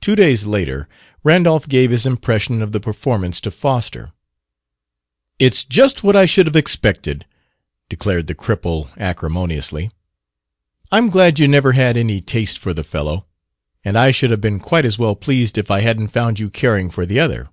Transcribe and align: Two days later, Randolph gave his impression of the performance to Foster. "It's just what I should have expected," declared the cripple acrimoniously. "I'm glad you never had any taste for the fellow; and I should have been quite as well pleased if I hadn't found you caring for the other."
Two 0.00 0.16
days 0.16 0.46
later, 0.46 0.88
Randolph 1.22 1.68
gave 1.68 1.90
his 1.90 2.06
impression 2.06 2.62
of 2.62 2.72
the 2.72 2.80
performance 2.80 3.42
to 3.42 3.50
Foster. 3.50 4.14
"It's 5.38 5.64
just 5.64 6.02
what 6.02 6.16
I 6.16 6.24
should 6.24 6.46
have 6.46 6.56
expected," 6.56 7.26
declared 7.90 8.26
the 8.26 8.34
cripple 8.34 8.88
acrimoniously. 8.96 9.90
"I'm 10.90 11.10
glad 11.10 11.38
you 11.38 11.46
never 11.46 11.72
had 11.72 11.98
any 11.98 12.22
taste 12.22 12.56
for 12.58 12.72
the 12.72 12.84
fellow; 12.84 13.26
and 13.84 13.98
I 13.98 14.12
should 14.12 14.30
have 14.30 14.40
been 14.40 14.60
quite 14.60 14.86
as 14.86 14.98
well 14.98 15.14
pleased 15.14 15.58
if 15.58 15.70
I 15.70 15.80
hadn't 15.80 16.08
found 16.08 16.38
you 16.38 16.48
caring 16.48 16.88
for 16.88 17.04
the 17.04 17.20
other." 17.20 17.50